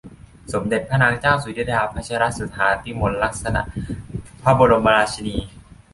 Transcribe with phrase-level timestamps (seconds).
[0.53, 3.57] สมเด็จพระนางเจ้าสุทิดา พัชรสุธาพิมลลักษณ
[4.43, 5.37] พระบรมราชินี